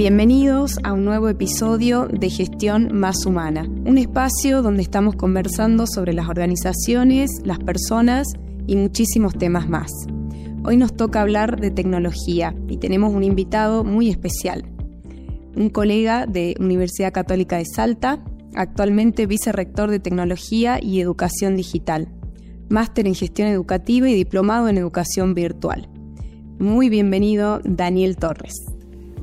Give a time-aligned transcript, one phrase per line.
[0.00, 6.14] Bienvenidos a un nuevo episodio de Gestión Más Humana, un espacio donde estamos conversando sobre
[6.14, 8.26] las organizaciones, las personas
[8.66, 9.90] y muchísimos temas más.
[10.64, 14.64] Hoy nos toca hablar de tecnología y tenemos un invitado muy especial,
[15.54, 22.08] un colega de Universidad Católica de Salta, actualmente vicerrector de Tecnología y Educación Digital,
[22.70, 25.90] máster en Gestión Educativa y diplomado en Educación Virtual.
[26.58, 28.79] Muy bienvenido, Daniel Torres.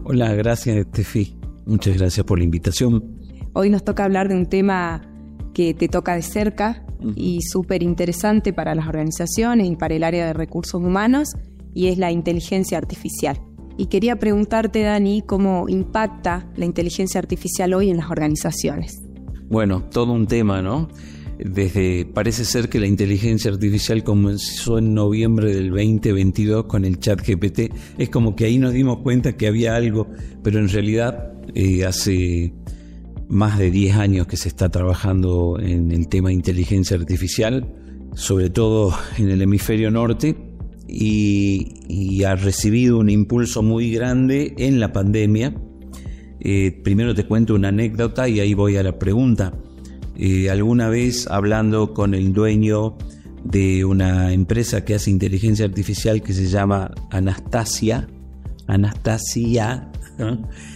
[0.09, 1.35] Hola, gracias Estefi.
[1.65, 3.03] Muchas gracias por la invitación.
[3.51, 5.01] Hoy nos toca hablar de un tema
[5.53, 6.85] que te toca de cerca
[7.17, 11.35] y súper interesante para las organizaciones y para el área de recursos humanos,
[11.73, 13.41] y es la inteligencia artificial.
[13.77, 19.01] Y quería preguntarte, Dani, cómo impacta la inteligencia artificial hoy en las organizaciones.
[19.49, 20.87] Bueno, todo un tema, ¿no?
[21.39, 27.21] Desde parece ser que la inteligencia artificial comenzó en noviembre del 2022 con el chat
[27.21, 27.71] GPT.
[27.97, 30.07] Es como que ahí nos dimos cuenta que había algo,
[30.43, 32.53] pero en realidad eh, hace
[33.29, 37.71] más de 10 años que se está trabajando en el tema de inteligencia artificial,
[38.15, 40.35] sobre todo en el hemisferio norte,
[40.87, 45.53] y, ha recibido un impulso muy grande en la pandemia.
[46.39, 49.53] Eh, primero te cuento una anécdota y ahí voy a la pregunta.
[50.49, 52.97] Alguna vez hablando con el dueño
[53.43, 58.07] de una empresa que hace inteligencia artificial que se llama Anastasia,
[58.67, 59.89] Anastasia,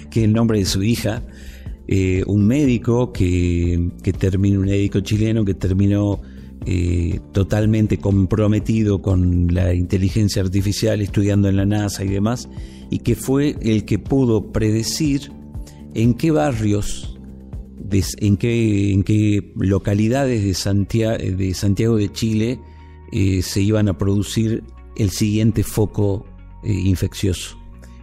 [0.10, 1.24] que es el nombre de su hija,
[1.88, 6.22] eh, un médico que, que terminó, un médico chileno que terminó
[6.66, 12.48] eh, totalmente comprometido con la inteligencia artificial, estudiando en la NASA y demás,
[12.90, 15.32] y que fue el que pudo predecir
[15.94, 17.11] en qué barrios
[17.90, 22.60] en, qué, en qué localidades de Santiago de, Santiago de Chile
[23.12, 24.64] eh, se iban a producir
[24.96, 26.26] el siguiente foco
[26.64, 27.58] eh, infeccioso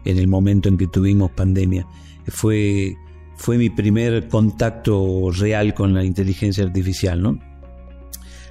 [0.04, 1.86] en el momento en que tuvimos pandemia.
[2.28, 2.96] Fue,
[3.36, 7.22] fue mi primer contacto real con la inteligencia artificial.
[7.22, 7.38] ¿no?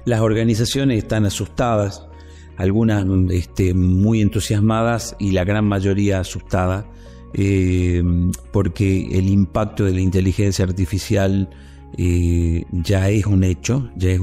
[0.04, 2.06] Las organizaciones están asustadas,
[2.56, 6.86] algunas este, muy entusiasmadas y la gran mayoría asustada
[7.34, 8.02] eh,
[8.52, 11.48] porque el impacto de la inteligencia artificial
[11.96, 14.20] eh, ya es un hecho, ya es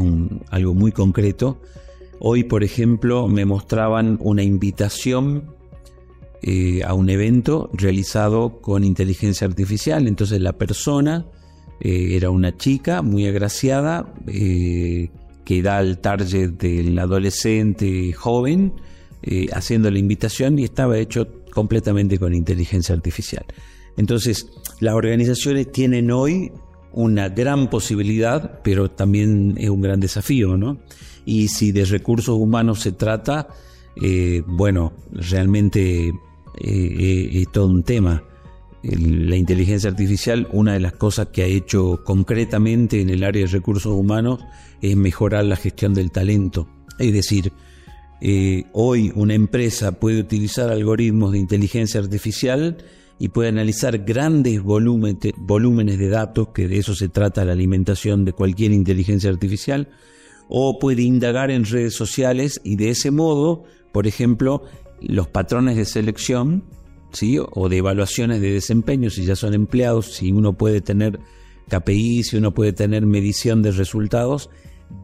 [0.49, 1.61] algo muy concreto.
[2.19, 5.53] Hoy, por ejemplo, me mostraban una invitación
[6.41, 10.07] eh, a un evento realizado con inteligencia artificial.
[10.07, 11.25] Entonces la persona
[11.81, 18.73] era una chica muy agraciada que da el target del adolescente joven,
[19.51, 23.45] haciendo la invitación y estaba hecho completamente con inteligencia artificial.
[23.97, 24.47] Entonces,
[24.81, 26.51] las organizaciones tienen hoy
[26.91, 30.77] una gran posibilidad, pero también es un gran desafío, ¿no?
[31.25, 33.47] Y si de recursos humanos se trata,
[34.01, 36.13] eh, bueno, realmente eh,
[36.59, 38.21] eh, es todo un tema.
[38.83, 43.51] La inteligencia artificial, una de las cosas que ha hecho concretamente en el área de
[43.51, 44.41] recursos humanos
[44.81, 46.67] es mejorar la gestión del talento.
[46.99, 47.51] Es decir,
[48.21, 52.77] eh, hoy una empresa puede utilizar algoritmos de inteligencia artificial
[53.19, 58.33] y puede analizar grandes volúmenes de datos, que de eso se trata la alimentación de
[58.33, 59.89] cualquier inteligencia artificial,
[60.49, 64.63] o puede indagar en redes sociales y de ese modo, por ejemplo,
[65.01, 66.63] los patrones de selección
[67.13, 67.37] ¿sí?
[67.39, 71.19] o de evaluaciones de desempeño, si ya son empleados, si uno puede tener
[71.69, 74.49] KPI, si uno puede tener medición de resultados,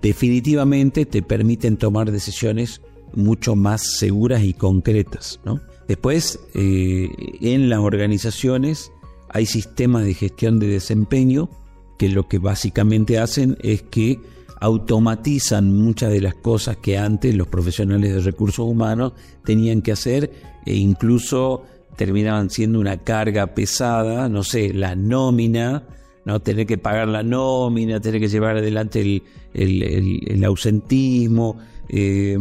[0.01, 2.81] definitivamente te permiten tomar decisiones
[3.15, 5.39] mucho más seguras y concretas.
[5.45, 5.59] ¿no?
[5.87, 7.09] Después, eh,
[7.41, 8.91] en las organizaciones
[9.29, 11.49] hay sistemas de gestión de desempeño
[11.97, 14.19] que lo que básicamente hacen es que
[14.59, 19.13] automatizan muchas de las cosas que antes los profesionales de recursos humanos
[19.43, 20.31] tenían que hacer
[20.65, 21.63] e incluso
[21.97, 25.83] terminaban siendo una carga pesada, no sé, la nómina,
[26.25, 31.57] no tener que pagar la nómina, tener que llevar adelante el, el ausentismo,
[31.93, 32.37] eh,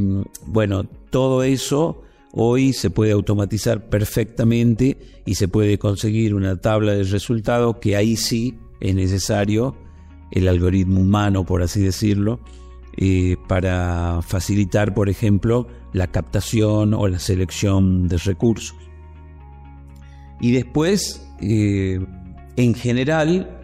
[0.46, 2.02] bueno, todo eso
[2.32, 8.16] hoy se puede automatizar perfectamente y se puede conseguir una tabla de resultados que ahí
[8.16, 9.76] sí es necesario
[10.30, 12.38] el algoritmo humano, por así decirlo,
[12.96, 18.76] eh, para facilitar, por ejemplo, la captación o la selección de recursos.
[20.40, 21.98] Y después, eh,
[22.56, 23.59] en general,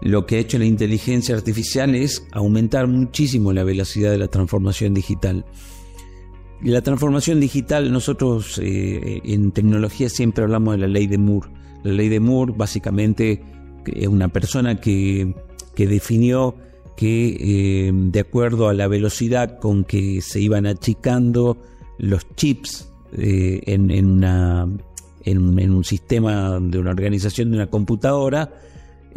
[0.00, 4.94] lo que ha hecho la inteligencia artificial es aumentar muchísimo la velocidad de la transformación
[4.94, 5.44] digital.
[6.62, 11.50] La transformación digital, nosotros eh, en tecnología siempre hablamos de la ley de Moore.
[11.84, 13.42] La ley de Moore básicamente
[13.86, 15.34] es una persona que,
[15.76, 16.54] definió
[16.96, 21.58] que eh, de acuerdo a la velocidad con que se iban achicando
[21.98, 23.90] los chips eh, en,
[25.70, 28.50] un sistema de una organización de una computadora,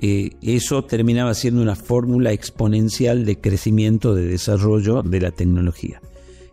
[0.02, 6.02] eh, eso terminaba siendo una fórmula exponencial de crecimiento, de desarrollo de la tecnología.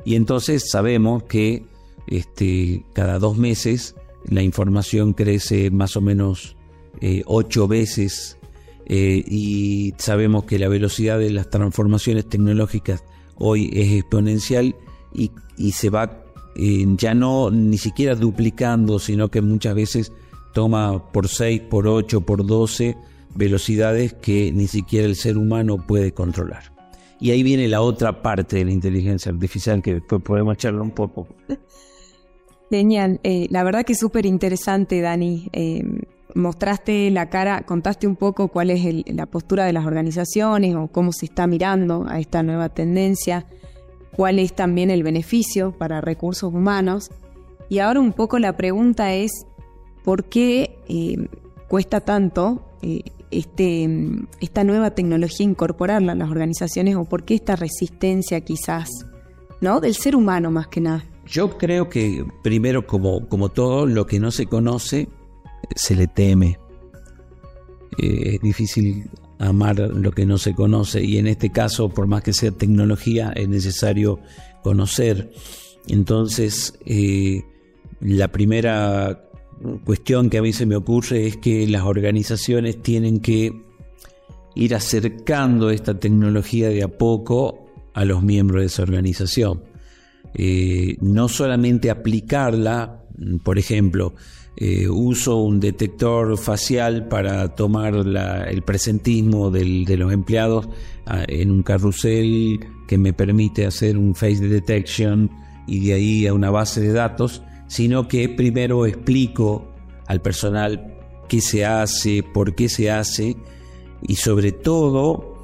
[0.05, 1.63] Y entonces sabemos que
[2.09, 3.95] este, cada dos meses
[4.29, 6.57] la información crece más o menos
[7.01, 8.37] eh, ocho veces
[8.87, 13.05] eh, y sabemos que la velocidad de las transformaciones tecnológicas
[13.37, 14.75] hoy es exponencial
[15.15, 15.31] y,
[15.71, 16.25] se va
[16.57, 20.13] ya no ni siquiera duplicando, sino que muchas veces
[20.53, 22.97] toma por 6, por 8, por 12
[23.37, 26.73] velocidades que ni siquiera el ser humano puede controlar.
[27.19, 30.91] Y ahí viene la otra parte de la inteligencia artificial que después podemos charlar un
[30.91, 31.27] poco.
[32.71, 35.49] Genial, eh, la verdad que es súper interesante, Dani.
[35.53, 35.83] Eh,
[36.35, 41.13] mostraste la cara, contaste un poco cuál es la postura de las organizaciones o cómo
[41.13, 43.47] se está mirando a esta nueva tendencia
[44.17, 47.11] cuál es también el beneficio para recursos humanos.
[47.69, 49.47] Y ahora un poco la pregunta es,
[50.03, 51.29] ¿por qué eh,
[51.69, 52.63] cuesta tanto
[53.31, 53.89] este,
[54.41, 58.89] esta nueva tecnología incorporarla a las organizaciones o por qué esta resistencia quizás,
[59.61, 59.81] ¿no?
[59.81, 61.05] Del ser humano más que nada.
[61.27, 65.09] Yo creo que primero, como, como todo, lo que no se conoce,
[65.75, 66.59] se le teme.
[67.99, 72.23] Eh, es difícil amar lo que no se conoce y en este caso, por más
[72.23, 74.21] que sea tecnología, es necesario
[74.63, 75.33] conocer.
[75.89, 77.43] Entonces, eh,
[78.01, 79.27] la primera
[79.85, 83.53] cuestión que a mí se me ocurre es que las organizaciones tienen que
[84.55, 89.63] ir acercando esta tecnología de a poco a los miembros de esa organización.
[90.35, 93.03] Eh, no solamente aplicarla,
[93.43, 94.15] por ejemplo,
[94.59, 100.69] eh, uso un detector facial para tomar el presentismo de los empleados
[101.05, 105.31] ah, en un carrusel que me permite hacer un face detection
[105.67, 109.67] y de ahí a una base de datos, sino que primero explico
[110.07, 110.95] al personal
[111.29, 113.37] qué se hace, por qué se hace
[114.03, 115.37] y sobre todo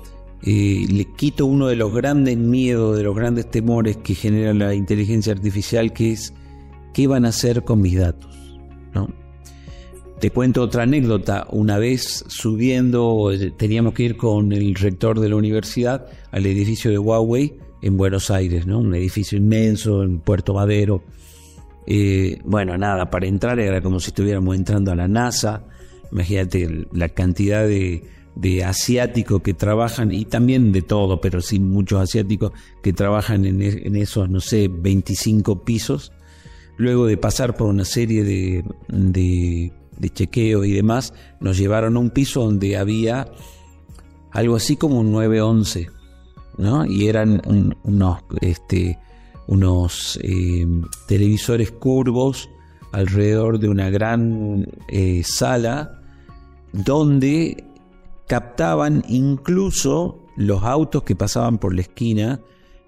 [0.43, 4.75] eh, le quito uno de los grandes miedos, de los grandes temores que genera la
[4.75, 6.35] inteligencia artificial, que es
[6.93, 8.33] qué van a hacer con mis datos.
[10.23, 11.49] Te cuento otra anécdota.
[11.51, 16.99] Una vez subiendo, teníamos que ir con el rector de la universidad al edificio de
[16.99, 18.79] Huawei en Buenos Aires, ¿no?
[18.79, 21.03] Un edificio inmenso en Puerto Madero.
[21.87, 25.65] Eh, bueno, nada, para entrar era como si estuviéramos entrando a la NASA.
[26.11, 28.05] Imagínate la cantidad de,
[28.65, 32.53] asiáticos que trabajan, y también de todo, pero sin muchos asiáticos
[32.83, 36.13] que trabajan en, en esos, no sé, 25 pisos
[36.77, 42.11] luego de pasar por una serie de, de, chequeo y demás, nos llevaron a un
[42.11, 43.29] piso donde había
[44.31, 45.89] algo así como un 911,
[46.59, 46.85] ¿no?
[46.85, 47.41] Y eran
[47.85, 48.99] unos, este,
[49.53, 50.67] unos eh,
[51.07, 52.49] televisores curvos
[52.91, 56.01] alrededor de una gran eh, sala
[56.73, 57.63] donde
[58.27, 62.41] captaban incluso los autos que pasaban por la esquina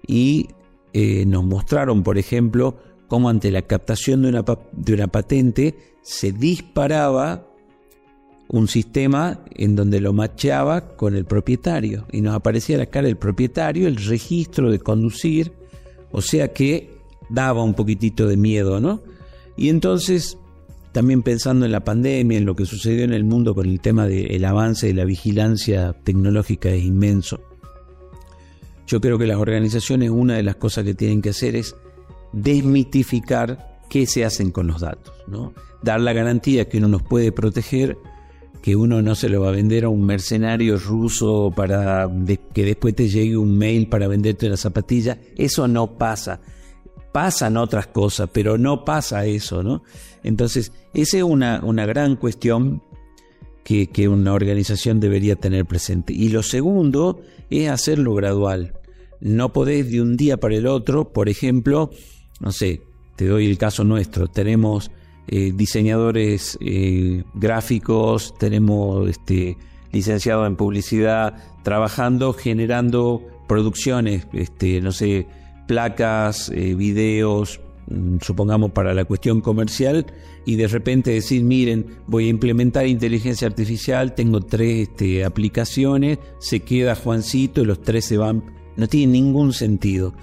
[0.07, 0.47] y
[0.93, 2.77] eh, nos mostraron, por ejemplo,
[3.07, 7.47] cómo ante la captación de una, de una patente se disparaba
[8.47, 13.17] un sistema en donde lo macheaba con el propietario y nos aparecía la cara del
[13.17, 15.53] propietario, el registro de conducir,
[16.15, 16.97] o sea que
[17.29, 19.01] daba un poquitito de miedo, ¿no?
[19.57, 20.37] Y entonces,
[20.93, 24.07] también pensando en la pandemia, en lo que sucedió en el mundo con el tema
[24.07, 27.41] del avance de la vigilancia tecnológica es inmenso.
[28.87, 31.75] Yo creo que las organizaciones una de las cosas que tienen que hacer es
[32.31, 35.53] desmitificar qué se hacen con los datos, ¿no?
[35.83, 37.97] Dar la garantía que uno nos puede proteger,
[38.65, 42.09] que uno no se lo va a vender a un mercenario ruso para
[42.51, 46.41] que después te llegue un mail para venderte la zapatilla, eso no pasa.
[47.11, 49.83] Pasan otras cosas, pero no pasa eso, ¿no?
[50.23, 52.81] Entonces, esa es una, una gran cuestión
[53.63, 56.13] que, que una organización debería tener presente.
[56.13, 58.79] Y lo segundo es hacerlo gradual.
[59.19, 61.91] No podés de un día para el otro, por ejemplo,
[62.39, 62.81] no sé,
[63.15, 64.89] te doy el caso nuestro, tenemos
[65.27, 69.57] eh, diseñadores eh, gráficos, tenemos este,
[69.91, 75.27] licenciados en publicidad trabajando, generando producciones, este, no sé,
[75.67, 80.05] placas, eh, videos, mm, supongamos para la cuestión comercial,
[80.45, 86.59] y de repente decir, miren, voy a implementar inteligencia artificial, tengo tres este, aplicaciones, se
[86.59, 88.43] queda Juancito y los tres se van,
[88.77, 90.13] no tiene ningún sentido.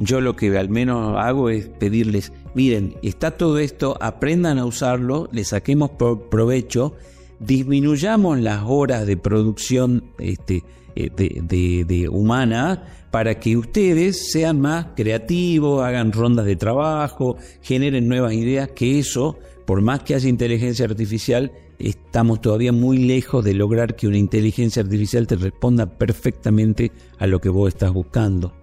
[0.00, 5.28] Yo lo que al menos hago es pedirles, miren, está todo esto, aprendan a usarlo,
[5.32, 5.90] le saquemos
[6.30, 6.94] provecho,
[7.40, 10.64] disminuyamos las horas de producción este,
[10.96, 18.08] eh, de, de, humana para que ustedes sean más creativos, hagan rondas de trabajo, generen
[18.08, 19.38] nuevas ideas, que eso
[19.68, 24.82] por más que haya inteligencia artificial, estamos todavía muy lejos de lograr que una inteligencia
[24.82, 28.54] artificial te responda perfectamente a lo que vos estás buscando.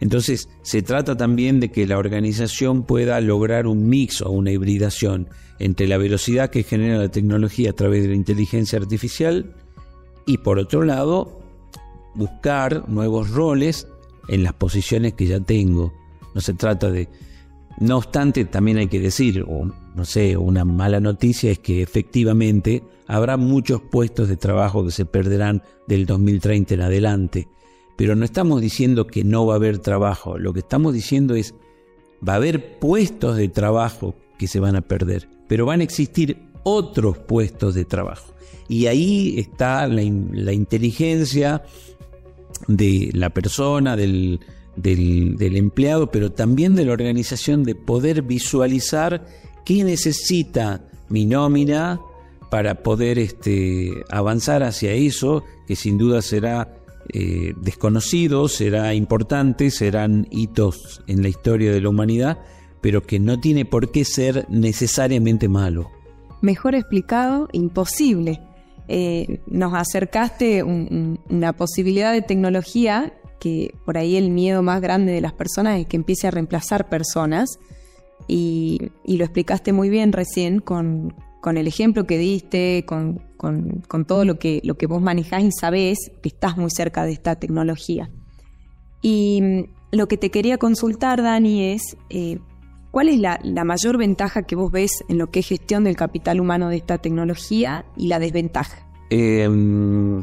[0.00, 5.28] Entonces, se trata también de que la organización pueda lograr un mix o una hibridación
[5.58, 9.54] entre la velocidad que genera la tecnología a través de la inteligencia artificial
[10.26, 11.42] y por otro lado,
[12.14, 13.86] buscar nuevos roles
[14.28, 15.92] en las posiciones que ya tengo.
[16.34, 17.08] No se trata de...
[17.78, 22.82] No obstante, también hay que decir, o no sé, una mala noticia es que efectivamente
[23.06, 27.48] habrá muchos puestos de trabajo que se perderán del 2030 en adelante
[28.00, 31.52] pero no estamos diciendo que no va a haber trabajo, lo que estamos diciendo es
[32.26, 36.38] va a haber puestos de trabajo que se van a perder, pero van a existir
[36.62, 38.32] otros puestos de trabajo.
[38.68, 41.62] Y ahí está la, inteligencia
[42.68, 44.40] de la persona, del,
[44.76, 49.26] del, empleado, pero también de la organización de poder visualizar
[49.66, 52.00] qué necesita mi nómina
[52.50, 56.79] para poder este, avanzar hacia eso, que sin duda será
[57.12, 62.38] eh, desconocidos, será importante, serán hitos en la historia de la humanidad,
[62.80, 65.90] pero que no tiene por qué ser necesariamente malo.
[66.40, 68.40] Mejor explicado, imposible.
[68.88, 75.20] Eh, nos acercaste una posibilidad de tecnología que por ahí el miedo más grande de
[75.20, 77.58] las personas es que empiece a reemplazar personas
[78.28, 83.20] y, y lo explicaste muy bien recién con, con el ejemplo que diste, con,
[84.06, 87.36] todo lo que, lo que vos manejás y sabés que estás muy cerca de esta
[87.36, 88.10] tecnología.
[89.02, 92.38] Y mm, lo que te quería consultar, Dani, es eh,
[92.90, 96.40] cuál es la, mayor ventaja que vos ves en lo que es gestión del capital
[96.40, 98.86] humano de esta tecnología y la desventaja.
[99.10, 100.22] Em,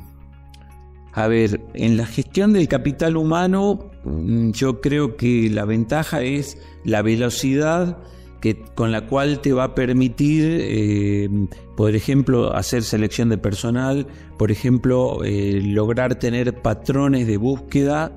[1.14, 6.58] a ver, en la gestión del capital humano, mm, yo creo que la ventaja es
[6.84, 7.98] la velocidad
[8.42, 11.30] que, con la cual te va a permitir, eh,
[11.76, 18.16] por ejemplo, hacer selección de personal, por ejemplo, eh, lograr tener patrones de búsqueda,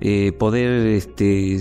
[0.00, 1.58] eh, poder este,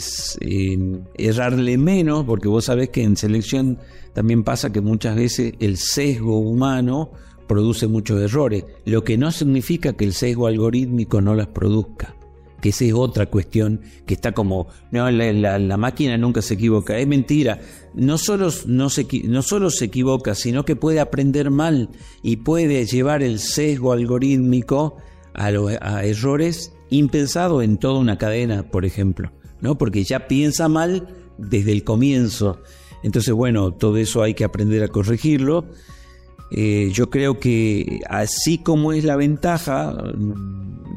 [1.18, 3.80] errarle menos, porque vos sabés que en selección
[4.14, 7.12] también pasa que muchas veces el sesgo humano
[7.48, 12.16] produce muchos errores, lo que no significa que el sesgo algorítmico no las produzca
[12.62, 17.08] que esa es otra cuestión que está como, no, la, máquina nunca se equivoca, es
[17.08, 17.60] mentira,
[17.94, 21.90] no solo, no, se, no solo se equivoca, sino que puede aprender mal
[22.24, 24.98] y puede llevar el sesgo algorítmico
[25.34, 25.50] a,
[26.04, 29.32] errores impensados en toda una cadena, por ejemplo,
[29.62, 29.78] ¿no?
[29.78, 31.08] porque ya piensa mal
[31.38, 32.62] desde el comienzo.
[33.04, 35.66] Entonces, bueno, todo eso hay que aprender a corregirlo.
[36.52, 39.96] Eh, yo creo que así como es la ventaja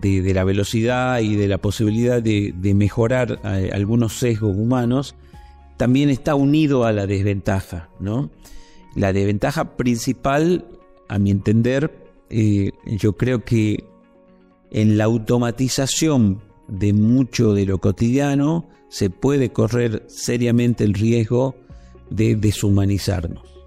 [0.00, 5.14] de, la velocidad y de la posibilidad de, mejorar eh, algunos sesgos humanos,
[5.76, 8.30] también está unido a la desventaja, ¿no?
[8.94, 10.66] La desventaja principal,
[11.08, 13.84] a mi entender, eh, yo creo que
[14.70, 21.54] en la automatización de mucho de lo cotidiano se puede correr seriamente el riesgo
[22.10, 23.57] de deshumanizarnos.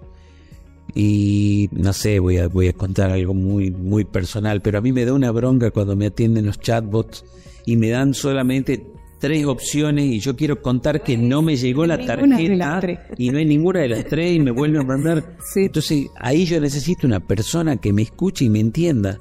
[0.94, 4.92] Y no sé, voy a, voy a contar algo muy, muy personal, pero a mí
[4.92, 7.24] me da una bronca cuando me atienden los chatbots
[7.64, 8.84] y me dan solamente
[9.22, 12.80] tres opciones y yo quiero contar que no me llegó la tarjeta
[13.16, 15.36] y no hay ninguna de las tres y me vuelven a mandar.
[15.54, 19.20] Entonces ahí yo necesito una persona que me escuche y me entienda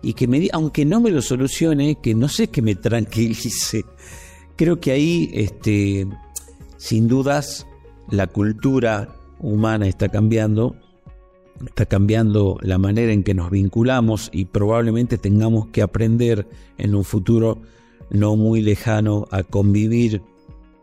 [0.00, 3.84] y que me diga, aunque no me lo solucione, que no sé que me tranquilice.
[4.56, 6.06] Creo que ahí, este,
[6.78, 7.66] sin dudas,
[8.10, 10.76] la cultura humana está cambiando
[11.66, 16.46] está cambiando la manera en que nos vinculamos y probablemente tengamos que aprender
[16.78, 17.62] en un futuro
[18.10, 20.22] no muy lejano a convivir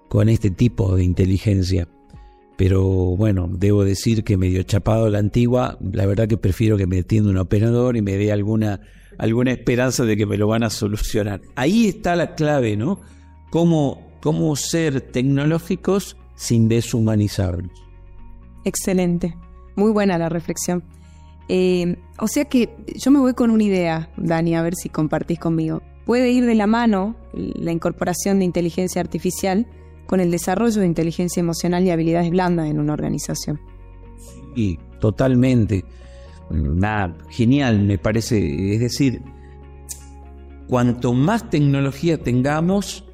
[0.08, 1.88] con este tipo de inteligencia.
[2.58, 7.00] Pero bueno, debo decir que medio chapado la antigua, la verdad que prefiero que me
[7.00, 8.82] atienda un operador y me dé alguna,
[9.18, 11.42] alguna esperanza de que me lo van a solucionar.
[11.56, 13.00] Ahí está la clave, ¿no?
[13.50, 17.72] Cómo, cómo ser tecnológicos sin deshumanizarnos.
[18.66, 19.36] Excelente.
[19.80, 20.84] Muy buena la reflexión.
[21.48, 25.40] Eh, o sea que yo me voy con una idea, Dani, a ver si compartís
[25.40, 25.82] conmigo.
[26.06, 29.68] Puede ir de la mano la incorporación de inteligencia artificial
[30.06, 33.62] con el desarrollo de inteligencia emocional y habilidades blandas en una organización.
[34.54, 35.86] Y totalmente.
[37.30, 38.74] Genial, me parece.
[38.74, 39.22] Es decir,
[40.68, 43.06] cuanto más tecnología tengamos,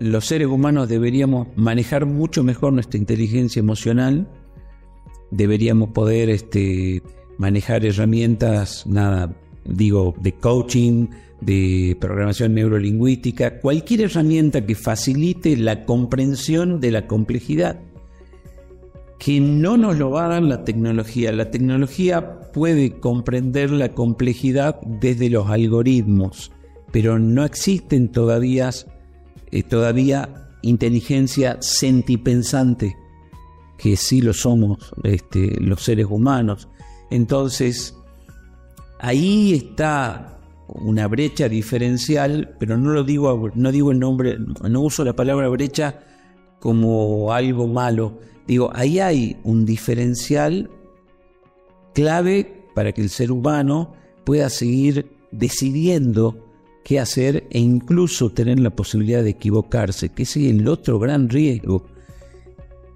[0.00, 4.26] los seres humanos deberíamos manejar mucho mejor nuestra inteligencia emocional
[5.30, 7.02] deberíamos poder este,
[7.38, 9.34] manejar herramientas, nada,
[9.64, 11.08] digo, de coaching,
[11.40, 17.80] de programación neurolingüística, cualquier herramienta que facilite la comprensión de la complejidad.
[19.18, 21.30] que no nos lo va a dar la tecnología.
[21.30, 26.50] La tecnología puede comprender la complejidad desde los algoritmos,
[26.90, 28.70] pero no existen todavía,
[29.50, 32.96] eh, todavía inteligencia sentipensante,
[33.80, 36.68] que sí lo somos este, los seres humanos.
[37.10, 37.96] Entonces,
[38.98, 45.02] ahí está una brecha diferencial, pero no lo digo, no digo el nombre, no uso
[45.02, 46.00] la palabra brecha
[46.58, 48.18] como algo malo.
[48.46, 50.70] Digo, ahí hay un diferencial
[51.94, 53.94] clave para que el ser humano
[54.24, 56.50] pueda seguir decidiendo
[56.84, 61.86] qué hacer e incluso tener la posibilidad de equivocarse, que es el otro gran riesgo.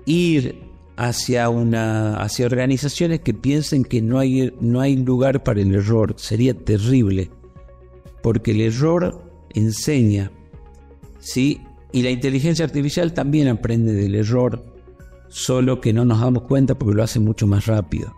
[0.04, 5.74] Ir hacia una hacia organizaciones que piensen que no hay no hay lugar para el
[5.74, 7.30] error, sería terrible,
[8.22, 10.30] porque el error enseña.
[11.18, 11.60] ¿Sí?
[11.92, 14.64] Y la inteligencia artificial también aprende del error,
[15.28, 18.12] solo que no nos damos cuenta porque lo hace mucho más rápido.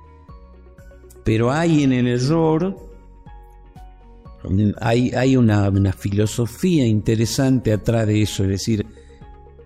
[1.25, 2.87] Pero hay en el error
[4.81, 8.87] hay, hay una, filosofía interesante atrás de eso, es decir,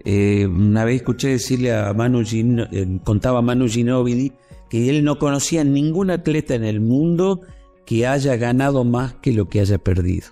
[0.04, 4.32] eh, una vez escuché decirle a Manu eh, contaba Manu Ginóbili
[4.68, 7.42] que él no conocía ningún atleta en el mundo
[7.84, 10.28] que haya ganado más que lo que haya perdido.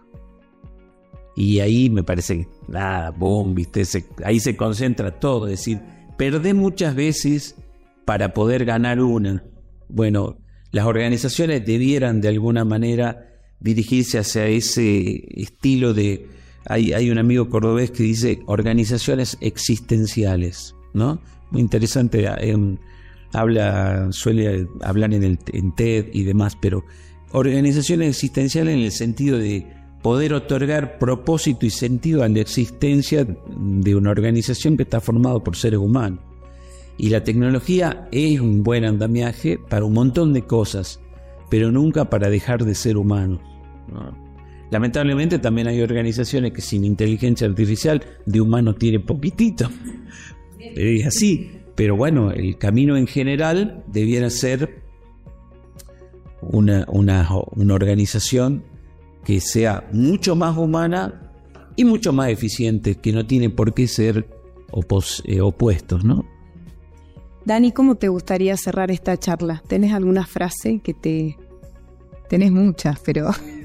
[1.34, 3.82] Y ahí me parece que nada, boom, viste,
[4.24, 5.80] ahí se concentra todo, es decir,
[6.16, 7.56] perder muchas veces
[8.04, 9.44] para poder ganar una.
[9.88, 10.38] Bueno,
[10.70, 13.28] las organizaciones debieran de alguna manera
[13.60, 16.26] dirigirse hacia ese estilo de...
[16.66, 21.20] Hay, hay un amigo cordobés que dice organizaciones existenciales, ¿no?
[21.50, 22.76] Muy interesante, eh,
[23.32, 26.84] habla, suele hablar en, el, en TED y demás, pero
[27.32, 29.66] organizaciones existenciales en el sentido de
[30.02, 35.56] poder otorgar propósito y sentido a la existencia de una organización que está formada por
[35.56, 36.20] seres humanos.
[36.96, 41.00] Y la tecnología es un buen andamiaje para un montón de cosas,
[41.48, 43.40] pero nunca para dejar de ser humanos.
[44.70, 49.70] Lamentablemente también hay organizaciones que sin inteligencia artificial de humano tiene poquitito.
[50.58, 51.52] Es así.
[51.74, 54.82] Pero bueno, el camino en general debiera ser
[56.42, 58.64] una, una, una organización
[59.24, 61.32] que sea mucho más humana
[61.76, 64.26] y mucho más eficiente, que no tiene por qué ser
[65.24, 66.24] eh, opuestos, ¿no?
[67.44, 69.62] Dani, ¿cómo te gustaría cerrar esta charla?
[69.68, 71.36] ¿Tenés alguna frase que te...
[72.28, 73.30] Tenés muchas, pero...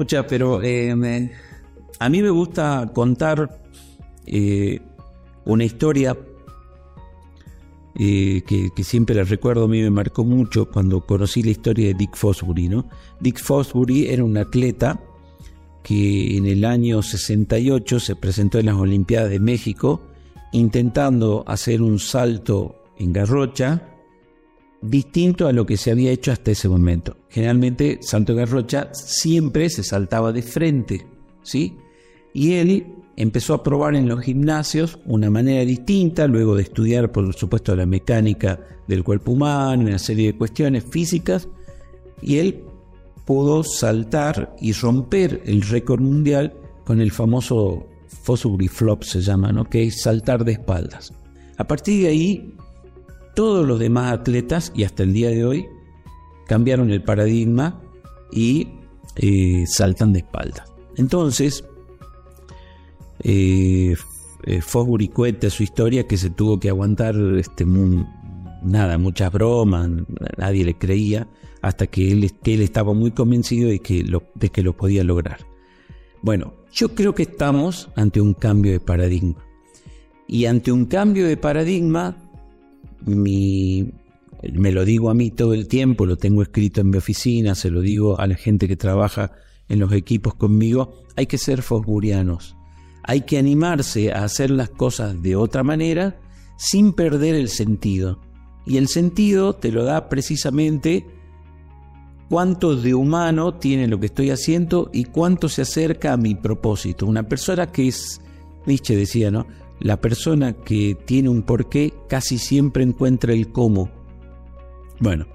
[0.00, 0.90] Muchas, pero eh,
[1.98, 3.60] a mí me gusta contar
[4.24, 4.80] eh,
[5.44, 6.16] una historia
[7.94, 8.42] que,
[8.74, 12.16] que, siempre la recuerdo, a mí me marcó mucho cuando conocí la historia de Dick
[12.16, 12.70] Fosbury.
[12.70, 12.88] ¿no?
[13.20, 14.98] Dick Fosbury era un atleta
[15.82, 20.00] que en el año 68 se presentó en las Olimpiadas de México
[20.52, 23.89] intentando hacer un salto en garrocha
[24.82, 27.16] distinto a lo que se había hecho hasta ese momento.
[27.28, 31.06] Generalmente, salto en garrocha siempre se saltaba de frente,
[31.42, 31.76] ¿sí?
[32.32, 37.34] Y él empezó a probar en los gimnasios una manera distinta, luego de estudiar, por
[37.34, 41.48] supuesto, la mecánica del cuerpo humano, una serie de cuestiones físicas,
[42.22, 42.64] y él
[43.26, 49.64] pudo saltar y romper el récord mundial con el famoso Fosbury Flop, se llama, ¿no?
[49.64, 51.12] que es saltar de espaldas.
[51.56, 52.54] A partir de ahí,
[53.34, 55.66] todos los demás atletas, y hasta el día de hoy,
[56.46, 57.80] cambiaron el paradigma
[58.32, 58.68] y
[59.16, 60.72] eh, saltan de espaldas.
[60.96, 61.64] Entonces,
[63.22, 63.94] eh,
[64.44, 67.64] eh, Fosbury cuenta su historia que se tuvo que aguantar este,
[68.62, 69.88] nada, muchas bromas,
[70.36, 71.28] nadie le creía,
[71.62, 75.46] hasta que él, él estaba muy convencido de que, lo, de que lo podía lograr.
[76.22, 79.44] Bueno, yo creo que estamos ante un cambio de paradigma.
[80.26, 82.16] Y ante un cambio de paradigma,
[83.04, 83.90] mi,
[84.52, 87.70] me lo digo a mí todo el tiempo, lo tengo escrito en mi oficina, se
[87.70, 89.32] lo digo a la gente que trabaja
[89.68, 92.56] en los equipos conmigo, hay que ser fosburianos.
[93.02, 96.20] Hay que animarse a hacer las cosas de otra manera
[96.56, 98.20] sin perder el sentido.
[98.66, 101.06] Y el sentido te lo da precisamente
[102.28, 107.06] cuánto de humano tiene lo que estoy haciendo y cuánto se acerca a mi propósito.
[107.06, 108.20] Una persona que es,
[108.66, 109.46] Nietzsche decía, ¿no?
[109.80, 113.90] La persona que tiene un porqué casi siempre encuentra el cómo.
[115.00, 115.26] Bueno,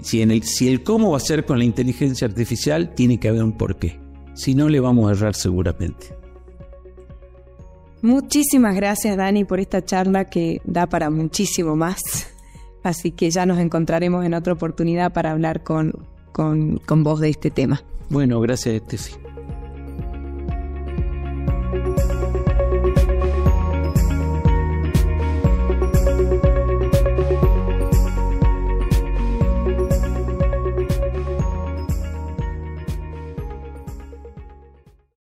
[0.00, 3.28] si, en el, si el cómo va a ser con la inteligencia artificial, tiene que
[3.28, 3.98] haber un porqué.
[4.34, 6.14] Si no, le vamos a errar seguramente.
[8.02, 12.00] Muchísimas gracias Dani por esta charla que da para muchísimo más.
[12.82, 15.92] Así que ya nos encontraremos en otra oportunidad para hablar con
[16.32, 17.82] con, con vos de este tema.
[18.08, 19.12] Bueno, gracias, Estefi.